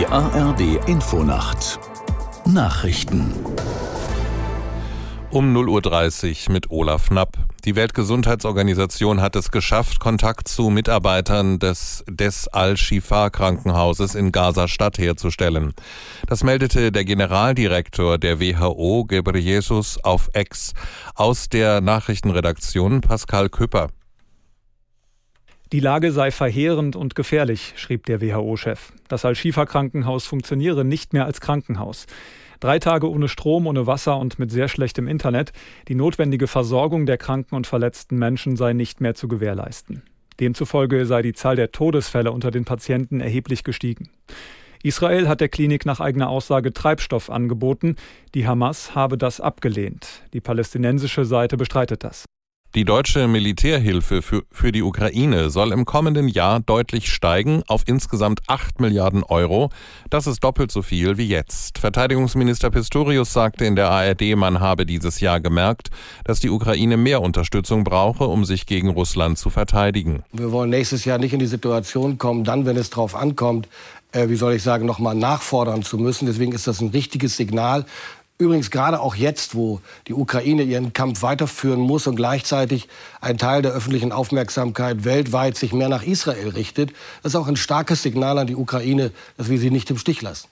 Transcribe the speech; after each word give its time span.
Die 0.00 0.06
ARD 0.06 0.88
Infonacht 0.88 1.78
Nachrichten 2.46 3.34
um 5.30 5.54
0.30 5.54 6.46
Uhr 6.46 6.52
mit 6.54 6.70
Olaf 6.70 7.08
Knapp. 7.08 7.36
Die 7.66 7.76
Weltgesundheitsorganisation 7.76 9.20
hat 9.20 9.36
es 9.36 9.50
geschafft, 9.50 10.00
Kontakt 10.00 10.48
zu 10.48 10.70
Mitarbeitern 10.70 11.58
des 11.58 12.02
Des 12.08 12.48
Al-Shifa 12.48 13.28
Krankenhauses 13.28 14.14
in 14.14 14.32
Gaza-Stadt 14.32 14.96
herzustellen. 14.96 15.74
Das 16.26 16.44
meldete 16.44 16.92
der 16.92 17.04
Generaldirektor 17.04 18.16
der 18.16 18.40
WHO, 18.40 19.04
Gebreyesus, 19.04 20.02
auf 20.02 20.30
Ex 20.32 20.72
aus 21.14 21.50
der 21.50 21.82
Nachrichtenredaktion 21.82 23.02
Pascal 23.02 23.50
Küpper. 23.50 23.90
Die 25.72 25.78
Lage 25.78 26.10
sei 26.10 26.32
verheerend 26.32 26.96
und 26.96 27.14
gefährlich, 27.14 27.74
schrieb 27.76 28.04
der 28.06 28.20
WHO-Chef. 28.20 28.92
Das 29.06 29.24
Al-Shifa-Krankenhaus 29.24 30.26
funktioniere 30.26 30.84
nicht 30.84 31.12
mehr 31.12 31.26
als 31.26 31.40
Krankenhaus. 31.40 32.06
Drei 32.58 32.80
Tage 32.80 33.08
ohne 33.08 33.28
Strom, 33.28 33.68
ohne 33.68 33.86
Wasser 33.86 34.18
und 34.18 34.40
mit 34.40 34.50
sehr 34.50 34.66
schlechtem 34.66 35.06
Internet. 35.06 35.52
Die 35.86 35.94
notwendige 35.94 36.48
Versorgung 36.48 37.06
der 37.06 37.18
kranken 37.18 37.54
und 37.54 37.68
verletzten 37.68 38.18
Menschen 38.18 38.56
sei 38.56 38.72
nicht 38.72 39.00
mehr 39.00 39.14
zu 39.14 39.28
gewährleisten. 39.28 40.02
Demzufolge 40.40 41.06
sei 41.06 41.22
die 41.22 41.34
Zahl 41.34 41.54
der 41.54 41.70
Todesfälle 41.70 42.32
unter 42.32 42.50
den 42.50 42.64
Patienten 42.64 43.20
erheblich 43.20 43.62
gestiegen. 43.62 44.10
Israel 44.82 45.28
hat 45.28 45.40
der 45.40 45.50
Klinik 45.50 45.86
nach 45.86 46.00
eigener 46.00 46.30
Aussage 46.30 46.72
Treibstoff 46.72 47.30
angeboten. 47.30 47.94
Die 48.34 48.44
Hamas 48.44 48.96
habe 48.96 49.16
das 49.16 49.40
abgelehnt. 49.40 50.22
Die 50.32 50.40
palästinensische 50.40 51.24
Seite 51.24 51.56
bestreitet 51.56 52.02
das. 52.02 52.24
Die 52.76 52.84
deutsche 52.84 53.26
Militärhilfe 53.26 54.22
für, 54.22 54.44
für 54.52 54.70
die 54.70 54.84
Ukraine 54.84 55.50
soll 55.50 55.72
im 55.72 55.84
kommenden 55.84 56.28
Jahr 56.28 56.60
deutlich 56.60 57.12
steigen 57.12 57.64
auf 57.66 57.82
insgesamt 57.86 58.42
8 58.46 58.78
Milliarden 58.78 59.24
Euro. 59.24 59.70
Das 60.08 60.28
ist 60.28 60.44
doppelt 60.44 60.70
so 60.70 60.80
viel 60.80 61.18
wie 61.18 61.26
jetzt. 61.26 61.78
Verteidigungsminister 61.78 62.70
Pistorius 62.70 63.32
sagte 63.32 63.64
in 63.64 63.74
der 63.74 63.90
ARD, 63.90 64.36
man 64.36 64.60
habe 64.60 64.86
dieses 64.86 65.18
Jahr 65.18 65.40
gemerkt, 65.40 65.90
dass 66.22 66.38
die 66.38 66.48
Ukraine 66.48 66.96
mehr 66.96 67.22
Unterstützung 67.22 67.82
brauche, 67.82 68.22
um 68.22 68.44
sich 68.44 68.66
gegen 68.66 68.90
Russland 68.90 69.36
zu 69.36 69.50
verteidigen. 69.50 70.22
Wir 70.32 70.52
wollen 70.52 70.70
nächstes 70.70 71.04
Jahr 71.04 71.18
nicht 71.18 71.32
in 71.32 71.40
die 71.40 71.46
Situation 71.46 72.18
kommen, 72.18 72.44
dann, 72.44 72.66
wenn 72.66 72.76
es 72.76 72.90
darauf 72.90 73.16
ankommt, 73.16 73.66
äh, 74.12 74.28
wie 74.28 74.36
soll 74.36 74.54
ich 74.54 74.62
sagen, 74.62 74.86
nochmal 74.86 75.14
nachfordern 75.14 75.82
zu 75.82 75.98
müssen. 75.98 76.26
Deswegen 76.26 76.52
ist 76.52 76.66
das 76.66 76.80
ein 76.80 76.88
richtiges 76.90 77.36
Signal, 77.36 77.84
Übrigens 78.40 78.70
gerade 78.70 79.00
auch 79.00 79.14
jetzt, 79.14 79.54
wo 79.54 79.80
die 80.08 80.14
Ukraine 80.14 80.62
ihren 80.62 80.94
Kampf 80.94 81.20
weiterführen 81.20 81.78
muss 81.78 82.06
und 82.06 82.16
gleichzeitig 82.16 82.88
ein 83.20 83.36
Teil 83.36 83.60
der 83.60 83.72
öffentlichen 83.72 84.12
Aufmerksamkeit 84.12 85.04
weltweit 85.04 85.58
sich 85.58 85.74
mehr 85.74 85.90
nach 85.90 86.02
Israel 86.02 86.48
richtet, 86.48 86.94
ist 87.22 87.36
auch 87.36 87.48
ein 87.48 87.56
starkes 87.56 88.02
Signal 88.02 88.38
an 88.38 88.46
die 88.46 88.56
Ukraine, 88.56 89.12
dass 89.36 89.50
wir 89.50 89.58
sie 89.58 89.70
nicht 89.70 89.90
im 89.90 89.98
Stich 89.98 90.22
lassen. 90.22 90.48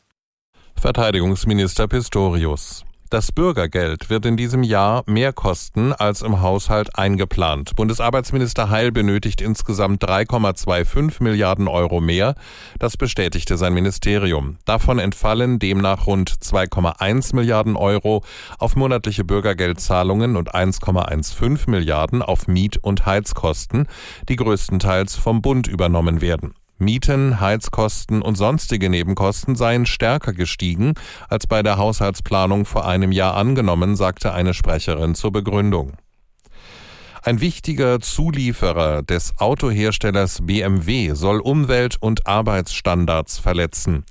Verteidigungsminister 0.77 1.89
Pistorius. 1.89 2.85
Das 3.11 3.33
Bürgergeld 3.33 4.11
wird 4.11 4.27
in 4.27 4.37
diesem 4.37 4.63
Jahr 4.63 5.03
mehr 5.07 5.33
kosten 5.33 5.95
als 5.95 6.21
im 6.21 6.43
Haushalt 6.43 6.99
eingeplant. 6.99 7.75
Bundesarbeitsminister 7.75 8.69
Heil 8.69 8.93
benötigt 8.93 9.41
insgesamt 9.41 10.05
3,25 10.05 11.23
Milliarden 11.23 11.69
Euro 11.69 12.03
mehr. 12.03 12.35
Das 12.79 12.99
bestätigte 12.99 13.57
sein 13.57 13.73
Ministerium. 13.73 14.59
Davon 14.67 14.99
entfallen 14.99 15.59
demnach 15.59 16.07
rund 16.07 16.31
2,1 16.31 17.35
Milliarden 17.35 17.77
Euro 17.77 18.23
auf 18.59 18.77
monatliche 18.77 19.25
Bürgergeldzahlungen 19.25 20.37
und 20.37 20.55
1,15 20.55 21.71
Milliarden 21.71 22.21
auf 22.21 22.47
Miet- 22.47 22.77
und 22.77 23.07
Heizkosten, 23.07 23.87
die 24.29 24.37
größtenteils 24.37 25.17
vom 25.17 25.41
Bund 25.41 25.67
übernommen 25.67 26.21
werden. 26.21 26.53
Mieten, 26.79 27.41
Heizkosten 27.41 28.23
und 28.23 28.37
sonstige 28.37 28.89
Nebenkosten 28.89 29.57
seien 29.57 29.87
stärker 29.87 30.33
gestiegen 30.33 30.95
als 31.29 31.47
bei 31.47 31.63
der 31.63 31.77
Haushaltsplanung 31.77 32.65
vor 32.65 32.87
einem 32.87 33.13
Jahr 33.13 33.35
angenommen, 33.35 33.97
sagte 33.97 34.33
eine 34.33 34.55
Sprecherin 34.55 35.15
zur 35.15 35.33
Begründung. 35.33 35.97
Ein 37.23 37.41
wichtiger 37.41 38.01
Zulieferer 38.01 39.03
des 39.03 39.35
Autoherstellers 39.39 40.39
BMW 40.47 41.15
soll 41.15 41.41
Umwelt- 41.41 41.97
und 42.01 42.27
Arbeitsstandards 42.27 43.39
verletzen. 43.39 44.05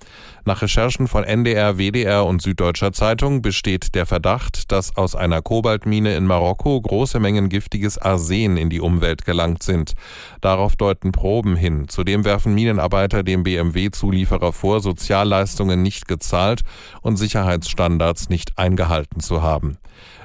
Nach 0.47 0.61
Recherchen 0.61 1.09
von 1.09 1.25
NDR, 1.25 1.77
WDR 1.77 2.25
und 2.25 2.41
Süddeutscher 2.41 2.93
Zeitung 2.93 3.41
besteht 3.41 3.95
der 3.95 4.05
Verdacht, 4.05 4.71
dass 4.71 4.95
aus 4.95 5.13
einer 5.13 5.41
Kobaltmine 5.41 6.15
in 6.15 6.25
Marokko 6.25 6.79
große 6.79 7.19
Mengen 7.19 7.49
giftiges 7.49 7.97
Arsen 7.97 8.55
in 8.55 8.69
die 8.69 8.79
Umwelt 8.79 9.25
gelangt 9.25 9.61
sind. 9.61 9.91
Darauf 10.39 10.77
deuten 10.77 11.11
Proben 11.11 11.57
hin. 11.57 11.89
Zudem 11.89 12.23
werfen 12.23 12.55
Minenarbeiter 12.55 13.23
dem 13.23 13.43
BMW-Zulieferer 13.43 14.53
vor, 14.53 14.79
Sozialleistungen 14.79 15.81
nicht 15.81 16.07
gezahlt 16.07 16.61
und 17.01 17.17
Sicherheitsstandards 17.17 18.29
nicht 18.29 18.57
eingehalten 18.57 19.19
zu 19.19 19.41
haben. 19.41 19.77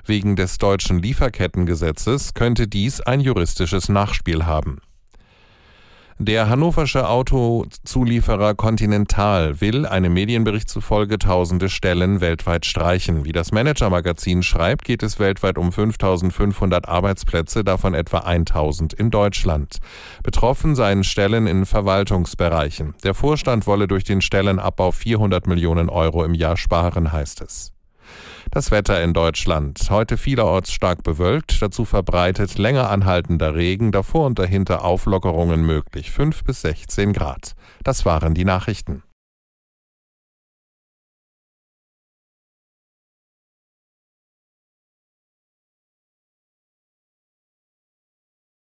Wegen 0.07 0.37
des 0.37 0.59
deutschen 0.59 1.03
Lieferkettengesetzes 1.03 2.35
könnte 2.35 2.69
dies 2.69 3.01
ein 3.01 3.19
juristisches 3.19 3.89
Nachspiel 3.89 4.47
haben. 4.47 4.83
Der 6.25 6.49
hannoversche 6.49 7.09
Autozulieferer 7.09 8.55
Continental 8.55 9.61
will 9.61 9.87
einem 9.87 10.13
Medienbericht 10.13 10.69
zufolge 10.69 11.19
tausende 11.19 11.69
Stellen 11.69 12.21
weltweit 12.21 12.65
streichen. 12.65 13.25
Wie 13.25 13.33
das 13.33 13.51
Manager-Magazin 13.51 14.45
schreibt, 14.45 14.85
geht 14.85 15.03
es 15.03 15.19
weltweit 15.19 15.59
um 15.59 15.73
5500 15.73 16.89
Arbeitsplätze, 16.89 17.65
davon 17.65 17.95
etwa 17.95 18.19
1000 18.19 18.93
in 18.93 19.11
Deutschland. 19.11 19.79
Betroffen 20.23 20.77
seien 20.77 21.03
Stellen 21.03 21.49
in 21.49 21.67
Verwaltungsbereichen. 21.67 22.95
Der 23.03 23.15
Vorstand 23.15 23.67
wolle 23.67 23.89
durch 23.89 24.05
den 24.05 24.21
Stellenabbau 24.21 24.93
400 24.93 25.49
Millionen 25.49 25.89
Euro 25.89 26.23
im 26.23 26.35
Jahr 26.35 26.57
sparen, 26.57 27.11
heißt 27.11 27.41
es. 27.41 27.73
Das 28.51 28.71
Wetter 28.71 29.03
in 29.03 29.13
Deutschland. 29.13 29.79
Heute 29.91 30.17
vielerorts 30.17 30.73
stark 30.73 31.03
bewölkt, 31.03 31.63
dazu 31.63 31.85
verbreitet 31.85 32.59
länger 32.59 32.91
anhaltender 32.91 33.55
Regen, 33.55 33.93
davor 33.93 34.27
und 34.27 34.39
dahinter 34.39 34.85
Auflockerungen 34.85 35.63
möglich. 35.63 36.11
5 36.11 36.45
bis 36.45 36.63
16 36.63 37.13
Grad. 37.13 37.53
Das 37.85 38.05
waren 38.05 38.35
die 38.35 38.45
Nachrichten. 38.45 39.03